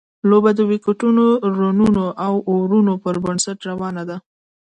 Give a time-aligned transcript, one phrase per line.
[0.29, 1.25] لوبه د ویکټونو،
[1.57, 4.17] رنونو او اورونو پر بنسټ روانه ده.